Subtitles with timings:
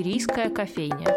[0.00, 1.14] Шумерийская кофейня.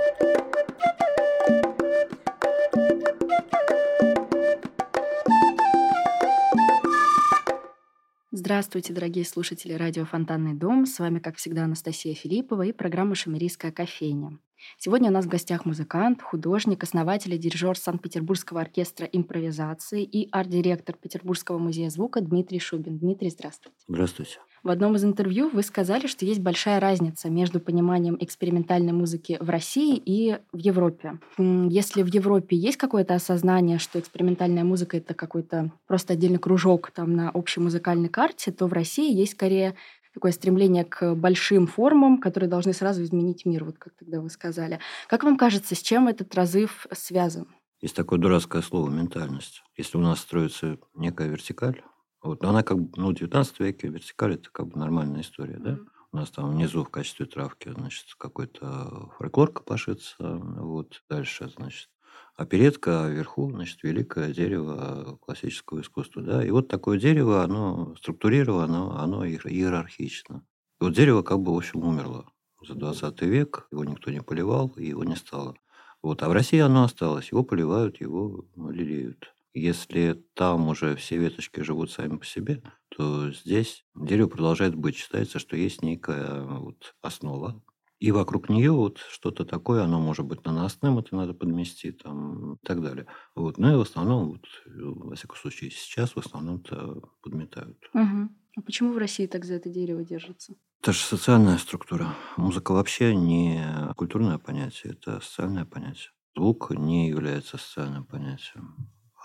[8.31, 10.85] Здравствуйте, дорогие слушатели радио «Фонтанный дом».
[10.85, 14.37] С вами, как всегда, Анастасия Филиппова и программа «Шумерийская кофейня».
[14.77, 20.97] Сегодня у нас в гостях музыкант, художник, основатель и дирижер Санкт-Петербургского оркестра импровизации и арт-директор
[20.97, 22.97] Петербургского музея звука Дмитрий Шубин.
[22.97, 23.77] Дмитрий, здравствуйте.
[23.87, 24.39] Здравствуйте.
[24.63, 29.49] В одном из интервью вы сказали, что есть большая разница между пониманием экспериментальной музыки в
[29.49, 31.19] России и в Европе.
[31.37, 37.13] Если в Европе есть какое-то осознание, что экспериментальная музыка— это какой-то просто отдельный кружок там
[37.13, 39.75] на общей музыкальной карте, то в России есть скорее
[40.13, 44.79] такое стремление к большим формам, которые должны сразу изменить мир, вот как тогда вы сказали.
[45.09, 47.47] Как вам кажется, с чем этот разрыв связан?
[47.81, 49.61] Есть такое дурацкое слово «ментальность».
[49.75, 51.81] Если у нас строится некая вертикаль,
[52.23, 52.41] вот.
[52.41, 55.77] Но она как бы, ну, в 19 веке вертикаль– это как бы нормальная история, да?
[56.11, 61.03] У нас там внизу в качестве травки, значит, какой-то фольклор копошится, вот.
[61.09, 61.89] Дальше, значит,
[62.35, 66.45] оперетка, а вверху, значит, великое дерево классического искусства, да?
[66.45, 70.45] И вот такое дерево, оно структурировано, оно иерархично.
[70.81, 72.25] И вот дерево как бы, в общем, умерло
[72.65, 75.55] за 20 век, его никто не поливал, и его не стало.
[76.01, 76.21] Вот.
[76.23, 79.33] А в России оно осталось, его поливают, его лелеют.
[79.53, 84.95] Если там уже все веточки живут сами по себе, то здесь дерево продолжает быть.
[84.95, 87.63] Считается, что есть некая вот основа,
[88.03, 92.57] и вокруг нее вот что-то такое, оно может быть наносным, это надо подмести там, и
[92.65, 93.07] так далее.
[93.33, 93.57] Вот.
[93.57, 97.77] Ну и в основном, вот, во всяком случае, сейчас в основном-то подметают.
[97.93, 98.29] Угу.
[98.57, 100.55] А почему в России так за это дерево держится?
[100.81, 102.13] Это же социальная структура.
[102.35, 103.63] Музыка вообще не
[103.95, 106.11] культурное понятие, это социальное понятие.
[106.35, 108.72] Звук не является социальным понятием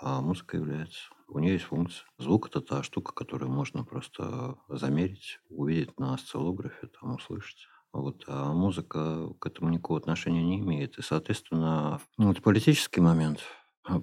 [0.01, 1.09] а музыка является.
[1.27, 2.05] У нее есть функция.
[2.17, 7.67] Звук– это та штука, которую можно просто замерить, увидеть на осциллографе, там, услышать.
[7.91, 10.97] Вот, а музыка к этому никакого отношения не имеет.
[10.97, 13.41] И, соответственно, ну, это политический момент.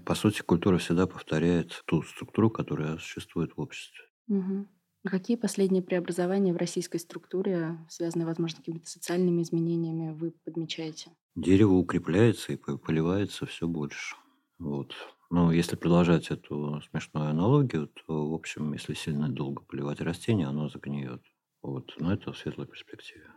[0.05, 4.05] По сути, культура всегда повторяет ту структуру, которая существует в обществе.
[4.29, 4.67] Угу.
[5.05, 11.13] А какие последние преобразования в российской структуре, связанные, возможно, с какими-то социальными изменениями, вы подмечаете?
[11.37, 14.17] Дерево укрепляется и поливается все больше.
[14.59, 14.95] Вот.
[15.31, 20.69] Ну, если продолжать эту смешную аналогию, то, в общем, если сильно долго поливать растение, оно
[20.69, 21.23] загниет.
[21.63, 21.95] Вот.
[21.99, 23.31] Но это в светлой перспективе.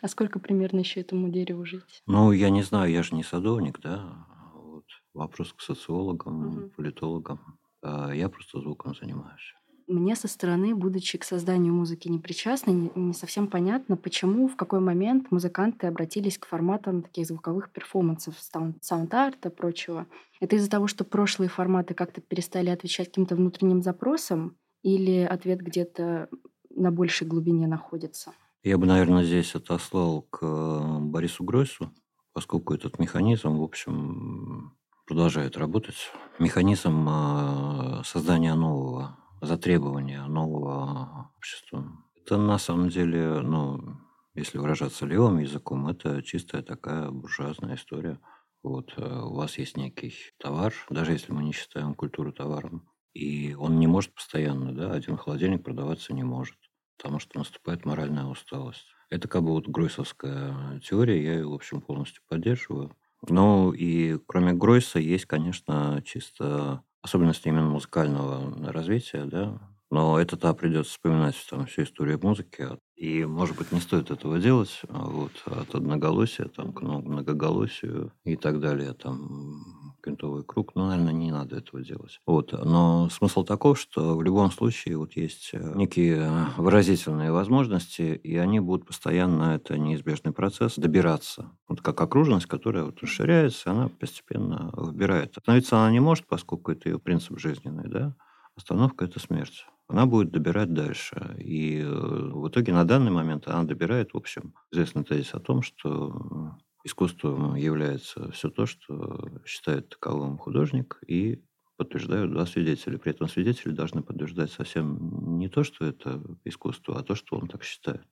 [0.00, 2.02] А сколько примерно еще этому дереву жить?
[2.06, 4.26] Ну, я не знаю, я же не садовник, да.
[4.54, 4.86] Вот.
[5.14, 6.70] Вопрос к социологам, угу.
[6.70, 7.58] политологам.
[7.82, 9.54] А я просто звуком занимаюсь.
[9.92, 15.30] Мне со стороны, будучи к созданию музыки непричастной, не совсем понятно, почему, в какой момент
[15.30, 18.36] музыканты обратились к форматам таких звуковых перформансов,
[18.80, 20.06] саунд-арта и прочего.
[20.40, 26.28] Это из-за того, что прошлые форматы как-то перестали отвечать каким-то внутренним запросам, или ответ где-то
[26.70, 28.32] на большей глубине находится?
[28.62, 31.92] Я бы, наверное, здесь отослал к э, Борису Гройсу,
[32.32, 34.72] поскольку этот механизм, в общем,
[35.06, 36.10] продолжает работать.
[36.38, 41.84] Механизм э, создания нового за требования нового общества.
[42.16, 43.98] Это на самом деле, ну,
[44.34, 48.20] если выражаться левым языком, это чистая такая буржуазная история.
[48.62, 53.54] Вот э, у вас есть некий товар, даже если мы не считаем культуру товаром, и
[53.54, 56.56] он не может постоянно, да, один холодильник продаваться не может,
[56.96, 58.86] потому что наступает моральная усталость.
[59.10, 62.96] Это как бы вот Гройсовская теория, я ее, в общем, полностью поддерживаю.
[63.28, 69.60] Ну и кроме Гройса есть, конечно, чисто особенности именно музыкального развития, да.
[69.90, 72.66] Но это-то придется вспоминать там, всю историю музыки.
[72.96, 78.36] И, может быть, не стоит этого делать а вот, от одноголосия там, к многоголосию и
[78.36, 78.94] так далее.
[78.94, 79.64] Там,
[80.02, 80.74] квинтовый круг.
[80.74, 82.20] Ну, наверное, не надо этого делать.
[82.26, 82.52] Вот.
[82.52, 88.60] Но смысл таков, что в любом случае вот есть э, некие выразительные возможности, и они
[88.60, 91.50] будут постоянно, это неизбежный процесс, добираться.
[91.68, 95.36] Вот как окружность, которая вот расширяется, она постепенно выбирает.
[95.36, 98.14] Остановиться она не может, поскольку это ее принцип жизненный, да?
[98.56, 99.66] Остановка– это смерть.
[99.88, 101.36] Она будет добирать дальше.
[101.38, 105.62] И э, в итоге на данный момент она добирает, в общем, известный тезис о том,
[105.62, 111.42] что искусством является все то, что считает таковым художник, и
[111.76, 112.98] подтверждают два свидетеля.
[112.98, 117.48] При этом свидетели должны подтверждать совсем не то, что это искусство, а то, что он
[117.48, 118.06] так считает.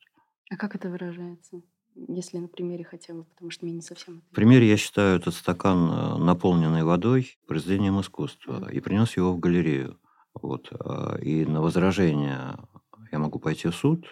[0.50, 1.62] А как это выражается?
[2.08, 4.22] Если на примере хотя бы, потому что мне не совсем...
[4.30, 9.40] В примере я считаю этот стакан, э, наполненный водой, произведением искусства, и принес его в
[9.40, 9.98] галерею.
[10.34, 10.68] Вот.
[10.72, 12.56] А, и на возражение
[13.12, 14.06] я могу пойти в суд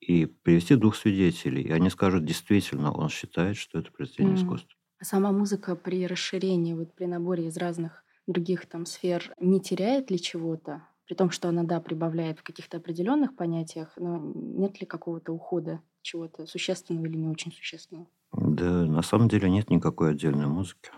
[0.00, 4.38] и привести двух свидетелей, и они скажут, действительно, он считает, что это произведение mm.
[4.38, 4.70] искусства.
[4.98, 10.10] А сама музыка при расширении, вот при наборе из разных других там сфер не теряет
[10.10, 10.86] ли чего-то?
[11.06, 15.80] При том, что она, да, прибавляет в каких-то определенных понятиях, но нет ли какого-то ухода
[16.02, 18.08] чего-то существенного или не очень существенного?
[18.32, 20.90] Да, на самом деле нет никакой отдельной музыки.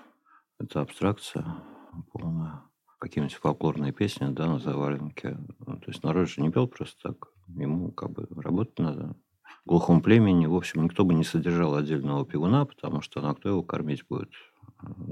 [0.59, 1.45] Это абстракция
[2.13, 2.63] полная.
[3.01, 5.39] Какие-нибудь фольклорные песни, да, на заваленке.
[5.61, 7.29] Ну, то есть народ же не пел просто так.
[7.57, 9.17] Ему как бы работать надо.
[9.65, 13.35] В глухом племени, в общем, никто бы не содержал отдельного пивуна, потому что ну, а
[13.35, 14.31] кто его кормить будет?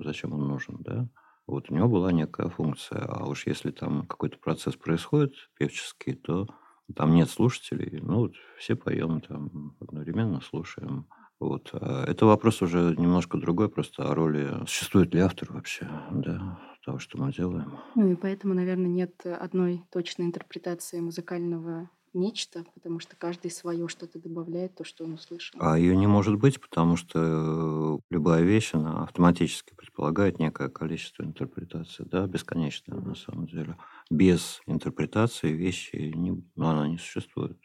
[0.05, 1.09] Зачем он нужен, да?
[1.47, 3.05] Вот у него была некая функция.
[3.05, 6.49] А уж если там какой-то процесс происходит певческий, то
[6.95, 8.01] там нет слушателей.
[8.01, 11.07] Ну, вот все поем там одновременно слушаем.
[11.39, 11.71] Вот.
[11.73, 16.99] А это вопрос уже немножко другой, просто о роли, существует ли автор вообще, да, того,
[16.99, 17.79] что мы делаем.
[17.95, 24.19] Ну и поэтому, наверное, нет одной точной интерпретации музыкального нечто, потому что каждый свое что-то
[24.19, 25.59] добавляет, то, что он услышал.
[25.61, 32.07] А ее не может быть, потому что любая вещь, она автоматически предполагает некое количество интерпретаций,
[32.07, 33.09] да, бесконечное mm-hmm.
[33.09, 33.77] на самом деле.
[34.11, 37.61] Без интерпретации вещи, не, ну, она не существует.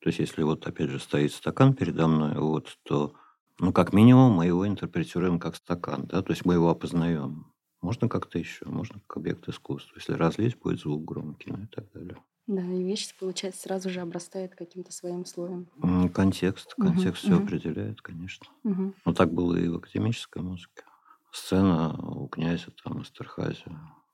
[0.00, 3.14] То есть, если вот опять же стоит стакан передо мной, вот, то,
[3.58, 7.52] ну, как минимум, мы его интерпретируем как стакан, да, то есть мы его опознаем.
[7.82, 9.94] Можно как-то еще, можно как объект искусства.
[9.96, 12.16] Если разлить, будет звук громкий, ну и так далее.
[12.46, 15.66] Да, и вещь, получается, сразу же обрастает каким-то своим слоем.
[16.14, 16.74] Контекст.
[16.74, 17.44] Контекст угу, все угу.
[17.44, 18.46] определяет, конечно.
[18.62, 18.94] Угу.
[19.04, 20.84] Но так было и в академической музыке.
[21.32, 23.64] Сцена у князя там Эстерхази.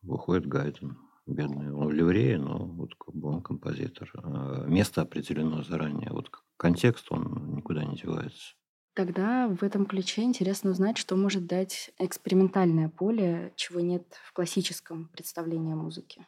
[0.01, 0.97] Выходит Гайден.
[1.27, 1.73] Бедный.
[1.73, 4.11] Он в ливрее, но вот как бы он композитор.
[4.15, 6.11] А место определено заранее.
[6.11, 8.55] Вот контекст, он никуда не девается.
[8.95, 15.09] Тогда в этом ключе интересно узнать, что может дать экспериментальное поле, чего нет в классическом
[15.09, 16.27] представлении о музыке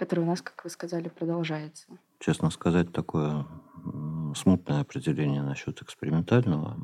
[0.00, 1.86] который у нас, как вы сказали, продолжается.
[2.20, 3.46] Честно сказать, такое
[4.34, 6.78] смутное определение насчет экспериментального.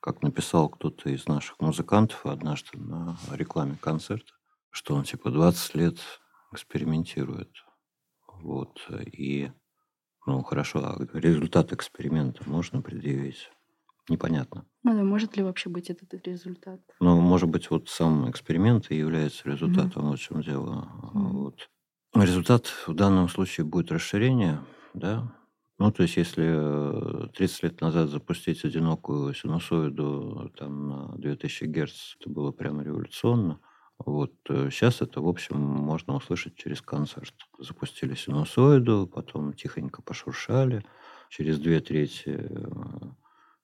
[0.00, 4.32] Как написал кто-то из наших музыкантов однажды на рекламе концерта,
[4.70, 5.98] что он типа 20 лет
[6.50, 7.52] экспериментирует.
[8.26, 8.88] Вот.
[9.06, 9.52] И,
[10.26, 13.52] ну, хорошо, а результат эксперимента можно предъявить?
[14.08, 14.66] Непонятно.
[14.82, 16.80] Ну да, может ли вообще быть этот результат?
[16.98, 20.08] Ну, может быть, вот сам эксперимент и является результатом, mm-hmm.
[20.08, 20.88] вот в чем дело.
[21.14, 21.28] Mm-hmm.
[21.28, 21.68] Вот.
[22.14, 24.60] Результат в данном случае будет расширение,
[24.92, 25.32] да.
[25.78, 32.30] Ну, то есть, если 30 лет назад запустить одинокую синусоиду там, на 2000 Гц, это
[32.30, 33.60] было прямо революционно.
[33.98, 37.34] Вот сейчас э, это, в общем, можно услышать через концерт.
[37.58, 40.84] Запустили синусоиду, потом тихонько пошуршали,
[41.30, 42.68] через две трети э,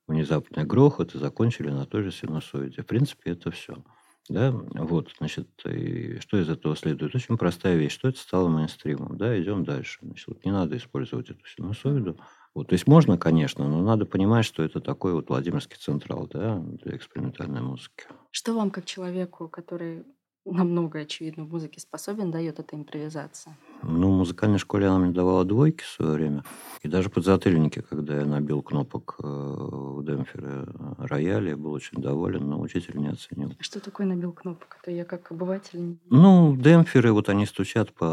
[0.07, 2.83] внезапный грохот и закончили на той же синусоиде.
[2.83, 3.85] В принципе, это все.
[4.29, 7.15] Да, вот, значит, и что из этого следует?
[7.15, 9.99] Очень простая вещь, что это стало мейнстримом, да, идем дальше.
[10.03, 12.19] Значит, вот не надо использовать эту синусоиду.
[12.55, 16.59] Вот, то есть можно, конечно, но надо понимать, что это такой вот Владимирский централ, да,
[16.59, 18.05] для экспериментальной музыки.
[18.31, 20.05] Что вам, как человеку, который
[20.45, 23.57] на многое, очевидно, в музыке способен, дает эта импровизация?
[23.83, 26.45] Ну, в музыкальной школе она мне давала двойки в свое время.
[26.83, 30.67] И даже подзатыльники, когда я набил кнопок э, в демпфере
[30.99, 33.53] рояля, я был очень доволен, но учитель не оценил.
[33.59, 34.79] А что такое набил кнопок?
[34.83, 35.99] Это я как обыватель?
[36.11, 38.05] Ну, демпферы, вот они стучат по...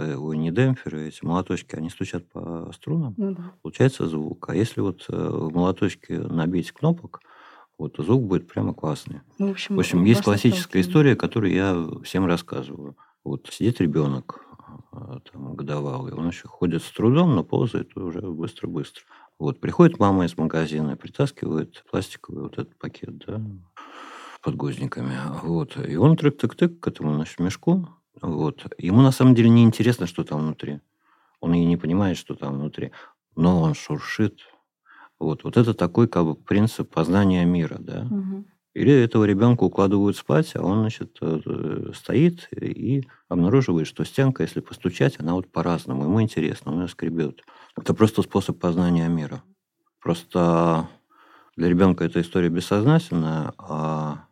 [0.00, 3.14] Э, ой, не демпферы, эти молоточки, они стучат по струнам.
[3.16, 3.52] Ну, да.
[3.62, 4.48] Получается звук.
[4.48, 7.20] А если вот э, в молоточке набить кнопок,
[7.78, 9.20] вот звук будет прямо классный.
[9.38, 12.96] Ну, в общем, в общем есть классическая история, которую я всем рассказываю.
[13.24, 14.40] Вот сидит ребенок,
[14.92, 19.02] а, там, годовалый, он еще ходит с трудом, но ползает уже быстро-быстро.
[19.38, 23.42] Вот приходит мама из магазина притаскивает пластиковый вот этот пакет, да,
[24.42, 25.16] подгузниками.
[25.42, 25.76] Вот.
[25.76, 27.88] И он трык-тык-тык к этому значит, мешку.
[28.22, 28.64] Вот.
[28.78, 30.80] Ему на самом деле не интересно, что там внутри.
[31.40, 32.92] Он и не понимает, что там внутри.
[33.34, 34.40] Но он шуршит,
[35.18, 38.06] вот, вот это такой как бы принцип познания мира, да.
[38.10, 38.44] Угу.
[38.74, 44.60] Или этого ребенка укладывают спать, а он, значит, э, стоит и обнаруживает, что стенка, если
[44.60, 46.04] постучать, она вот по-разному.
[46.04, 47.42] Ему интересно, он ее скребет.
[47.74, 49.42] Это просто способ познания мира.
[49.98, 50.88] Просто
[51.56, 54.26] для ребенка эта история бессознательная, а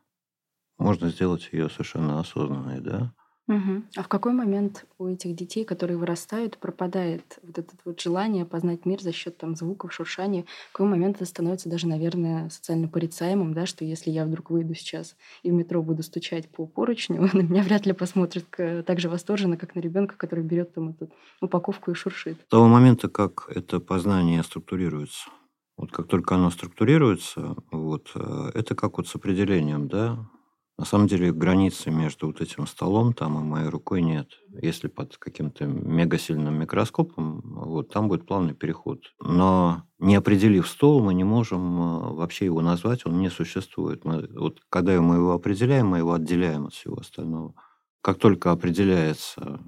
[0.76, 3.14] можно сделать ее совершенно осознанной, да.
[3.46, 3.82] Угу.
[3.96, 8.86] А в какой момент у этих детей, которые вырастают, пропадает вот это вот желание познать
[8.86, 10.44] мир за счет там звуков, шуршания?
[10.70, 14.74] В какой момент это становится даже, наверное, социально порицаемым, да, что если я вдруг выйду
[14.74, 19.10] сейчас и в метро буду стучать по поручню, на меня вряд ли посмотрят так же
[19.10, 21.10] восторженно, как на ребенка, который берет там эту
[21.42, 22.38] упаковку и шуршит.
[22.46, 25.28] С того момента, как это познание структурируется,
[25.76, 30.30] вот как только оно структурируется, вот, э, это как вот с определением, да,
[30.76, 34.28] на самом деле границы между вот этим столом там и моей рукой нет.
[34.60, 39.14] Если под каким-то мегасильным микроскопом, вот там будет плавный переход.
[39.20, 44.04] Но не определив стол, мы не можем э, вообще его назвать, он не существует.
[44.04, 47.54] Мы, вот когда мы его определяем, мы его отделяем от всего остального.
[48.00, 49.60] Как только определяется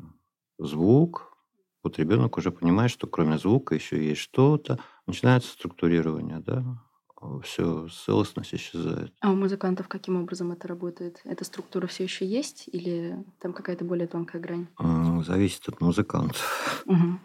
[0.59, 1.33] звук,
[1.83, 4.81] Вот ребенок уже понимает, что кроме звука еще есть что-то.
[5.07, 6.65] Начинается структурирование, да,
[7.43, 9.13] все, целостность исчезает.
[9.21, 11.21] А у музыкантов каким образом это работает?
[11.25, 14.67] Эта структура все еще есть или там какая-то более тонкая грань?
[15.25, 16.85] Зависит от музыкантов.
[16.87, 17.19] Угу.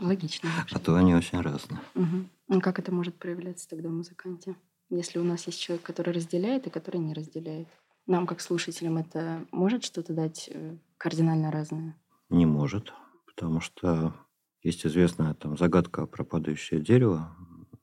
[0.00, 0.50] Логично.
[0.58, 0.76] Вообще.
[0.76, 1.80] А то они очень разные.
[1.94, 2.56] Угу.
[2.56, 4.56] А как это может проявляться тогда в музыканте?
[4.90, 7.68] Если у нас есть человек, который разделяет и который не разделяет.
[8.06, 11.96] Нам, как слушателям, это может что-то дать э, кардинально разное?
[12.28, 12.92] Не может,
[13.26, 14.14] потому что
[14.62, 17.36] есть известная там загадка про падающее дерево,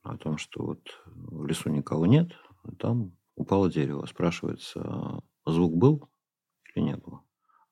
[0.04, 2.30] о том, что вот в лесу никого нет,
[2.78, 4.06] там упало дерево.
[4.06, 6.08] Спрашивается, звук был
[6.74, 7.22] или не было?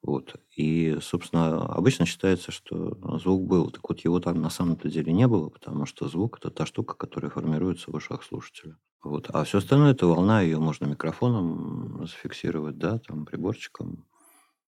[0.02, 0.34] Вот.
[0.56, 3.70] И, собственно, обычно считается, что звук был.
[3.70, 6.96] Так вот, его там на самом-то деле не было, потому что звук– это та штука,
[6.96, 8.76] которая формируется в ушах слушателя.
[9.04, 9.28] Вот.
[9.32, 14.06] А все остальное– это волна, ее можно микрофоном зафиксировать, да, там, приборчиком.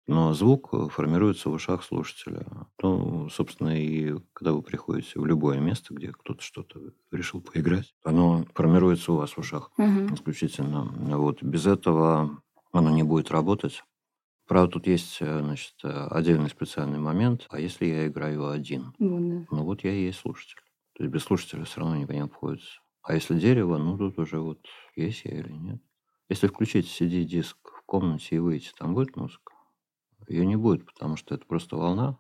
[0.07, 2.45] Но звук э, формируется в ушах слушателя.
[2.81, 6.79] Ну, собственно, и когда вы приходите в любое место, где кто-то что-то
[7.11, 10.13] решил поиграть, оно формируется у вас в ушах угу.
[10.13, 10.85] исключительно.
[11.17, 11.43] Вот.
[11.43, 13.83] Без этого оно не будет работать.
[14.47, 17.45] Правда, тут есть, э, значит, отдельный специальный момент.
[17.49, 18.93] А если я играю один?
[18.99, 19.47] Ну, да.
[19.51, 20.61] ну вот я и есть слушатель.
[20.93, 22.79] То есть без слушателя все равно не, не обходится.
[23.03, 24.59] А если дерево, ну тут уже вот
[24.95, 25.81] есть я или нет.
[26.29, 29.53] Если включить CD-диск в комнате и выйти, там будет музыка?
[30.27, 32.17] Ее не будет, потому что это просто волна.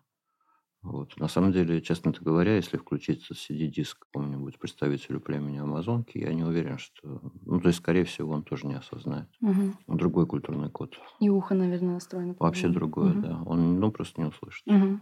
[0.81, 1.17] Вот.
[1.17, 6.77] На самом деле, честно говоря, если включить CD-диск какому-нибудь представителю племени Амазонки, я не уверен,
[6.77, 7.21] что...
[7.45, 9.27] Ну, то есть, скорее всего, он тоже не осознает.
[9.41, 9.97] Угу.
[9.97, 10.97] Другой культурный код.
[11.19, 12.35] И ухо, наверное, настроено.
[12.39, 13.21] Вообще другое, угу.
[13.21, 13.41] да.
[13.45, 14.65] Он, ну, просто не услышит.
[14.67, 14.99] Угу.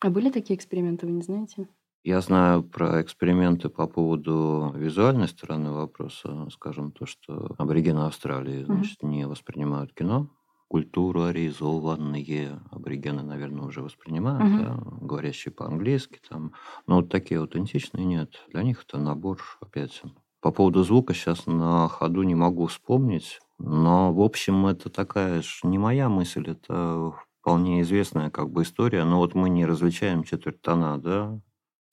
[0.00, 1.68] А были такие эксперименты, вы не знаете?
[2.02, 6.48] Я знаю про эксперименты по поводу визуальной стороны вопроса.
[6.50, 9.12] Скажем, то, что аборигены Австралии, значит, угу.
[9.12, 10.28] не воспринимают кино
[10.74, 14.64] культурализованные аборигены, наверное, уже воспринимают, угу.
[14.64, 16.52] да, говорящие по-английски там.
[16.88, 18.42] Но вот такие аутентичные нет.
[18.48, 20.02] Для них это набор опять.
[20.40, 25.60] По поводу звука сейчас на ходу не могу вспомнить, но, в общем, это такая же
[25.62, 29.04] не моя мысль, это вполне известная как бы история.
[29.04, 31.40] Но вот мы не различаем четверть тона, да,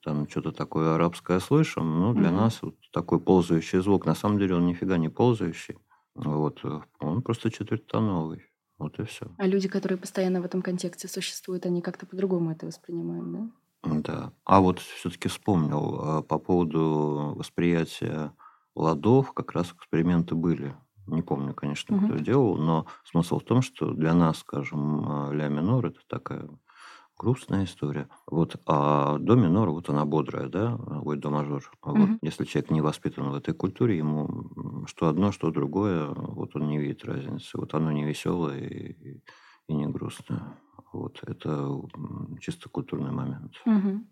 [0.04, 4.40] там что-то такое арабское слышим, ну, для mm нас вот такой ползающий звук, на самом
[4.40, 5.78] деле он нифига не ползающий,
[6.16, 6.66] вот,
[7.00, 8.51] он просто четвертьтоновый.
[8.82, 9.28] Вот и все.
[9.38, 14.02] А люди, которые постоянно в этом контексте существуют, они как-то по-другому это воспринимают, да?
[14.02, 14.34] Да.
[14.44, 18.34] А вот все-таки вспомнил а, по поводу восприятия
[18.76, 20.76] ладов, как раз эксперименты были.
[21.06, 22.08] Не помню, конечно, угу.
[22.08, 26.50] кто делал, но смысл в том, что для нас, скажем, а, ля минор это такая
[27.22, 28.10] грустная история.
[28.26, 31.72] Вот, а до минор, вот она бодрая, да, ой, до мажор.
[31.82, 36.56] А вот если человек не воспитан в этой культуре, ему что одно, что другое, вот
[36.56, 37.58] он не видит разницы.
[37.58, 39.22] Вот оно не веселое и,
[39.68, 40.60] и не грустное.
[40.92, 41.70] Вот это
[42.40, 43.54] чисто культурный момент.
[43.68, 44.04] Угу.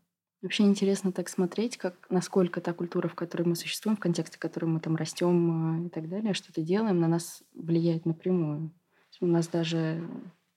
[0.43, 4.39] Вообще интересно так смотреть, как, насколько та культура, в которой мы существуем, в контексте, в
[4.39, 8.71] котором мы там растем и так далее, что-то делаем, на нас влияет напрямую.
[9.19, 10.07] У нас даже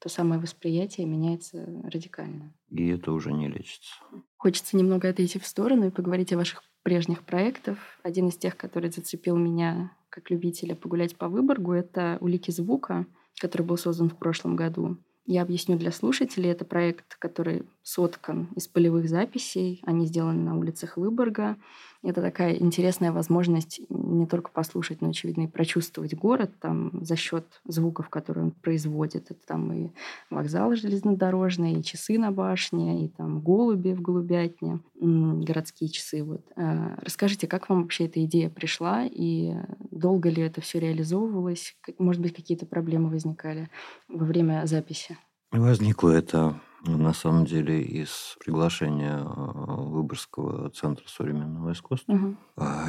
[0.03, 2.53] то самое восприятие меняется радикально.
[2.69, 3.93] И это уже не лечится.
[4.35, 7.77] Хочется немного отойти в сторону и поговорить о ваших прежних проектах.
[8.03, 13.05] Один из тех, который зацепил меня как любителя погулять по Выборгу, это «Улики звука»,
[13.39, 14.97] который был создан в прошлом году.
[15.25, 16.51] Я объясню для слушателей.
[16.51, 19.81] Это проект, который соткан из полевых записей.
[19.85, 21.57] Они сделаны на улицах Выборга.
[22.01, 27.45] Это такая интересная возможность не только послушать, но, очевидно, и прочувствовать город там, за счет
[27.65, 29.31] звуков, которые он производит.
[29.31, 29.89] Это там и
[30.29, 36.23] вокзал железнодорожный, и часы на башне, и там голуби в голубятне, городские часы.
[36.23, 36.41] Вот.
[36.57, 39.53] А, расскажите, как вам вообще эта идея пришла, и
[39.89, 41.75] долго ли это все реализовывалось?
[41.99, 43.69] Может быть, какие-то проблемы возникали
[44.09, 45.17] во время записи?
[45.51, 52.35] Возникло это на самом деле из приглашения а, Выборгского центра современного искусства угу.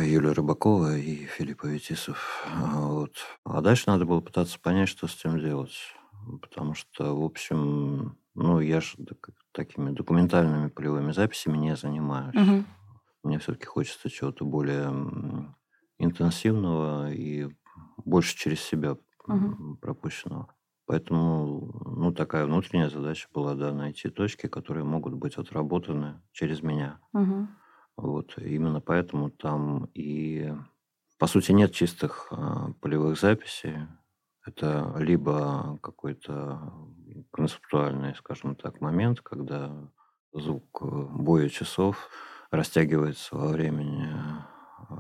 [0.02, 2.44] Юлия Рыбакова и Филиппа Витисов.
[2.56, 3.14] Вот.
[3.44, 5.76] А дальше надо было пытаться понять, что с этим делать.
[6.40, 8.96] Потому что, в общем, ну, я же
[9.52, 12.34] такими документальными полевыми записями не занимаюсь.
[12.34, 12.64] Угу.
[13.24, 14.92] Мне все-таки хочется чего-то более
[15.98, 17.48] интенсивного и
[18.04, 18.96] больше через себя
[19.26, 19.76] угу.
[19.76, 20.54] пропущенного.
[20.86, 27.00] Поэтому, ну, такая внутренняя задача была, да, найти точки, которые могут быть отработаны через меня.
[27.14, 27.48] Угу.
[27.96, 30.52] Вот, именно поэтому там и,
[31.18, 33.86] по сути, нет чистых а, полевых записей.
[34.44, 36.74] Это либо какой-то
[37.32, 39.90] концептуальный, скажем так, момент, когда
[40.34, 42.10] звук э, боя часов
[42.50, 44.06] растягивается во времени,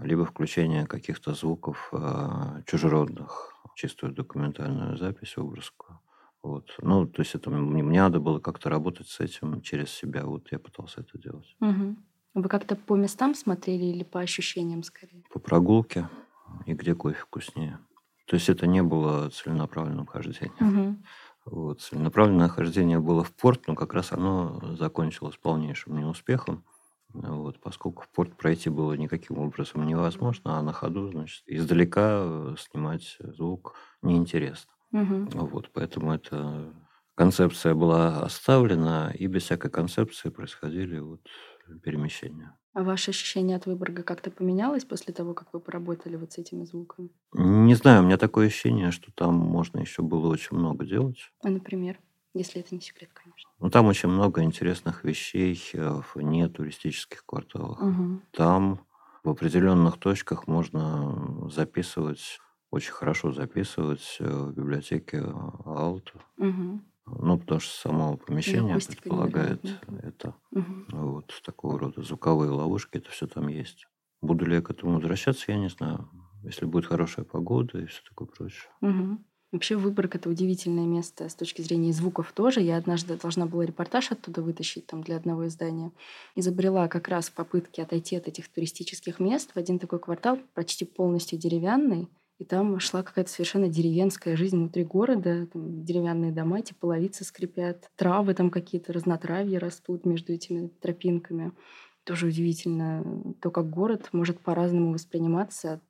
[0.00, 6.00] либо включение каких-то звуков а, чужеродных чистую документальную запись образку.
[6.42, 6.74] Вот.
[6.82, 10.26] Ну, то есть это мне, мне надо было как-то работать с этим через себя.
[10.26, 11.56] Вот я пытался это делать.
[11.60, 11.96] Угу.
[12.34, 15.24] Вы как-то по местам смотрели или по ощущениям скорее?
[15.30, 16.08] По прогулке
[16.66, 17.78] и где кофе вкуснее.
[18.26, 20.54] То есть это не было целенаправленным хождением.
[20.60, 20.96] Угу.
[21.46, 21.80] Вот.
[21.80, 26.64] Целенаправленное хождение было в порт, но как раз оно закончилось полнейшим неуспехом.
[27.14, 32.54] Вот, поскольку в порт пройти было никаким образом невозможно, а на ходу, значит, издалека э,
[32.58, 34.72] снимать звук неинтересно.
[34.92, 35.28] Угу.
[35.32, 36.74] Вот, поэтому эта
[37.14, 41.20] концепция была оставлена, и без всякой концепции происходили вот
[41.82, 42.56] перемещения.
[42.72, 46.64] А ваше ощущение от Выборга как-то поменялось после того, как вы поработали вот с этими
[46.64, 47.10] звуками?
[47.32, 51.30] Не знаю, у меня такое ощущение, что там можно еще было очень много делать.
[51.44, 52.00] А, например,
[52.34, 53.48] если это не секрет, конечно.
[53.60, 57.80] Ну, там очень много интересных вещей э, в нетуристических кварталах.
[57.80, 58.20] Угу.
[58.32, 58.80] Там
[59.22, 62.40] в определенных точках можно записывать
[62.74, 65.22] очень хорошо записывать э, в библиотеке
[65.64, 66.20] Ауто.
[66.38, 66.80] Угу.
[67.06, 69.64] Ну, потому что само помещение акустика предполагает
[70.02, 70.34] это.
[70.50, 70.64] Угу.
[70.90, 73.86] Вот такого рода звуковые ловушки, это все там есть.
[74.20, 76.08] Буду ли я к этому возвращаться, я не знаю.
[76.42, 78.70] Если будет хорошая погода и все такое прочее.
[78.80, 79.18] Угу.
[79.54, 82.60] Вообще Выборг— это удивительное место с точки зрения звуков тоже.
[82.60, 85.92] Я однажды должна была репортаж оттуда вытащить там, для одного издания.
[86.34, 90.84] Изобрела как раз в попытке отойти от этих туристических мест в один такой квартал, почти
[90.84, 92.08] полностью деревянный,
[92.40, 95.46] и там шла какая-то совершенно деревенская жизнь внутри города.
[95.46, 101.52] Там деревянные дома, эти половицы скрипят, травы там какие-то, разнотравья растут между этими тропинками.
[102.02, 103.04] Тоже удивительно,
[103.40, 105.82] то, как город может по-разному восприниматься от,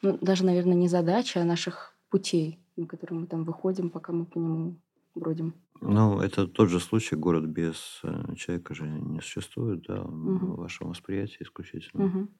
[0.00, 4.24] ну, даже, наверное, не задачи, а наших путей, на которые мы там выходим, пока мы
[4.26, 4.80] по нему
[5.14, 5.54] бродим.
[5.80, 10.52] Ну, это тот же случай, город без э, человека же не существует, да, Мгм.
[10.54, 12.04] в вашем восприятии исключительно.
[12.06, 12.30] Мгм.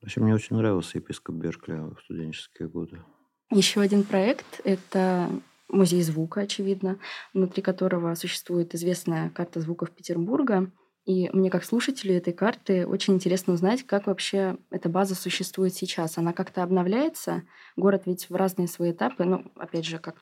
[0.00, 3.02] Вообще, мне очень нравился епископ Беркли в студенческие годы.
[3.50, 5.30] Еще один проект— это
[5.68, 6.98] музей звука, очевидно,
[7.34, 10.70] внутри которого существует известная карта звуков Петербурга.
[11.06, 16.18] И мне, как слушателю этой карты, очень интересно узнать, как вообще эта база существует сейчас.
[16.18, 17.44] Она как-то обновляется?
[17.76, 20.16] Город ведь в разные свои этапы, ну, опять же, как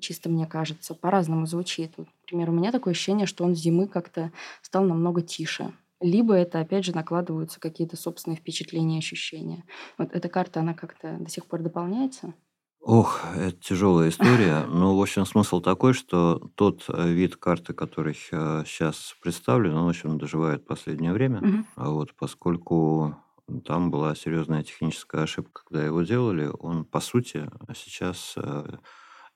[0.00, 1.92] чисто мне кажется, по-разному звучит.
[1.98, 4.30] Например, у меня такое ощущение, что он с зимы как-то
[4.62, 5.72] стал намного тише.
[6.00, 9.64] Либо это, опять же, накладываются какие-то собственные впечатления и ощущения.
[9.98, 12.32] Вот эта карта, она как-то до сих пор дополняется?
[12.80, 14.64] Ох, это тяжелая история.
[14.66, 19.88] Ну, в общем, смысл такой, что тот э, вид карты, который сейчас представлен, он, в
[19.88, 21.64] общем, доживает последнее время.
[21.76, 23.16] А вот поскольку
[23.64, 28.76] там была серьезная техническая ошибка, когда его делали, он, по сути, сейчас э,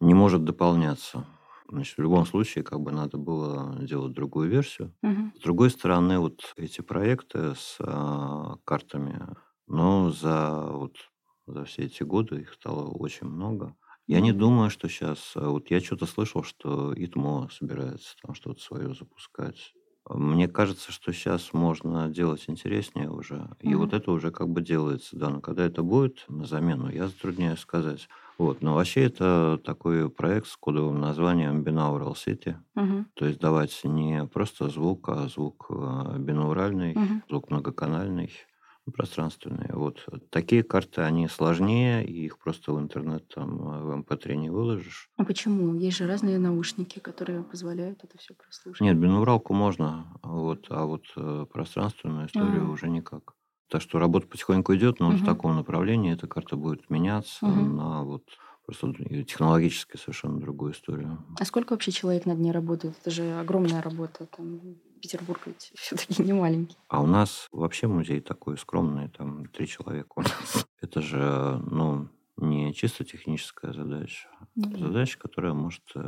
[0.00, 1.26] не может дополняться.
[1.68, 4.94] Значит, в любом случае, как бы надо было делать другую версию.
[5.02, 5.32] Мгм.
[5.38, 9.26] С другой стороны, вот эти проекты с а, картами,
[9.66, 10.96] ну, за вот
[11.46, 13.74] за все эти годы их стало очень много.
[14.06, 15.32] Я не думаю, что сейчас...
[15.34, 19.74] Вот я что-то слышал, что ИТМО собирается там что-то свое запускать.
[20.10, 23.50] Мне кажется, что сейчас можно делать интереснее уже.
[23.60, 25.30] И вот это уже как бы делается, да.
[25.30, 28.08] Но когда это будет на замену, я затрудняюсь сказать.
[28.38, 28.62] Вот.
[28.62, 32.56] Но вообще это такой проект с кодовым названием Binaural City.
[32.74, 33.06] Мгм.
[33.14, 37.22] То есть давать не просто звук, а звук э, бинауральный, Мгм.
[37.28, 38.32] звук многоканальный,
[38.90, 39.68] пространственный.
[39.72, 45.08] Вот такие карты, они сложнее, и их просто в интернет там в MP3 не выложишь.
[45.16, 45.74] А почему?
[45.74, 48.80] Есть же разные наушники, которые позволяют это все прослушать.
[48.80, 52.72] Нет, бинауралку можно, вот, а вот э, пространственную историю Ага.
[52.72, 53.34] уже никак.
[53.68, 57.76] Так что работа потихоньку идет, но вот в таком направлении эта карта будет меняться Мгм.
[57.76, 58.24] на вот
[58.66, 58.92] просто
[59.24, 61.18] технологически совершенно другую историю.
[61.38, 62.94] А сколько вообще человек над ней работает?
[63.00, 64.26] Это же огромная работа.
[64.26, 64.60] Там
[65.02, 66.76] Петербург ведь все-таки не маленький.
[66.88, 70.66] А у нас вообще музей такой скромный, там три человека у нас.
[70.80, 74.28] Это же, ну, не чисто техническая задача.
[74.54, 74.86] Ну Это да.
[74.86, 76.00] задача, которая может э,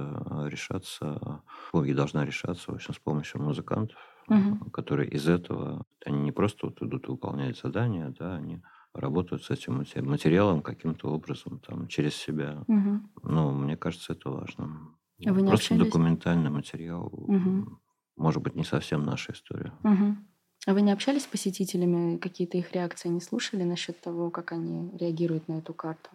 [0.49, 4.71] решаться, ой, и должна решаться, в общем, с помощью музыкантов, Мгм.
[4.71, 8.63] которые из этого, они не просто вот идут выполнять задания, да, они
[8.95, 12.65] работают с этим мате- материалом каким-то образом, там, через себя.
[12.67, 13.11] Мгм.
[13.23, 14.97] Ну, мне кажется, это важно.
[15.27, 15.87] А вы не Просто общались?
[15.87, 17.81] документальный материал, Мгм.
[18.17, 19.73] Может быть, не совсем наша история.
[19.83, 20.27] Мгм.
[20.67, 22.17] А вы не общались с посетителями?
[22.19, 26.11] Какие-то их реакции не слушали насчет того, как они реагируют на эту карту?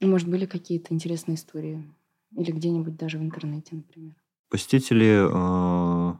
[0.00, 1.84] И, Может, были какие-то интересные истории?
[2.36, 4.14] Или где-нибудь даже в интернете, например?
[4.48, 6.14] Посетители э,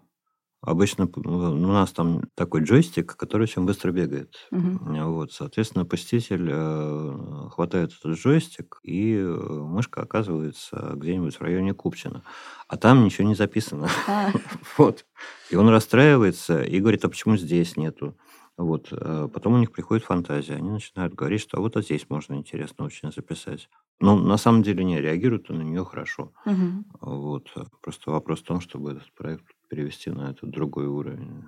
[0.63, 1.29] обычно, у
[1.67, 4.37] нас там такой джойстик, который очень быстро бегает.
[4.51, 11.75] Э, Вот, соответственно, посетитель э, хватает этот джойстик, и э, мышка оказывается где-нибудь в районе
[11.75, 12.23] Купчино.
[12.69, 13.89] А там ничего не записано.
[14.09, 14.31] А,
[14.79, 15.05] Вот.
[15.51, 18.17] И он расстраивается и говорит, а почему здесь нету?
[18.57, 18.89] Вот.
[18.93, 20.55] э, Потом у них приходит фантазия.
[20.55, 23.69] Они начинают говорить, что а вот а здесь можно интересно очень записать.
[24.01, 26.33] Ну, на самом деле, не, реагируют на нее хорошо.
[26.45, 26.85] Мгм.
[27.01, 27.53] Вот.
[27.83, 31.45] Просто вопрос в том, чтобы этот проект перевести на этот другой уровень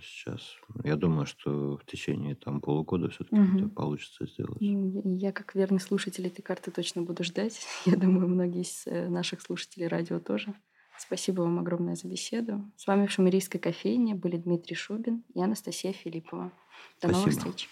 [0.00, 0.40] сейчас.
[0.84, 3.70] Я думаю, что в течение там полугода все-таки это Мгм.
[3.70, 4.60] получится сделать.
[4.60, 7.66] Ну, Я, как верный слушатель этой карты, точно буду ждать.
[7.86, 10.54] Я думаю, многие из э, наших слушателей радио тоже.
[10.98, 12.70] Спасибо вам огромное за беседу.
[12.76, 16.52] С вами в Шумерийской кофейне были Дмитрий Шубин и Анастасия Филиппова.
[17.02, 17.52] До новых Спасибо.
[17.52, 17.68] встреч.